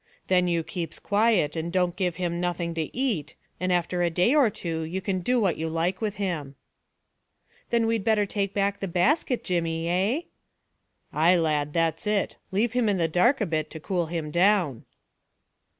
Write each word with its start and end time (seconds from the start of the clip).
Then 0.29 0.47
you 0.47 0.63
keeps 0.63 0.97
quiet, 0.97 1.55
and 1.55 1.71
don't 1.71 1.95
give 1.95 2.15
him 2.15 2.39
nothing 2.41 2.73
to 2.73 2.97
eat, 2.97 3.35
and 3.59 3.71
after 3.71 4.01
a 4.01 4.09
day 4.09 4.33
or 4.33 4.49
two 4.49 4.81
you 4.81 4.99
can 4.99 5.19
do 5.19 5.39
what 5.39 5.57
you 5.57 5.69
like 5.69 6.01
with 6.01 6.15
him." 6.15 6.55
"Then 7.69 7.85
we'd 7.85 8.03
better 8.03 8.25
take 8.25 8.51
back 8.51 8.79
the 8.79 8.87
basket, 8.87 9.43
Jemmy, 9.43 9.87
eh?" 9.87 10.21
"Ay, 11.13 11.35
lad, 11.35 11.73
that's 11.73 12.07
it. 12.07 12.37
Leave 12.51 12.73
him 12.73 12.89
in 12.89 12.97
the 12.97 13.07
dark 13.07 13.41
a 13.41 13.45
bit 13.45 13.69
to 13.69 13.79
cool 13.79 14.07
him 14.07 14.31
down." 14.31 14.85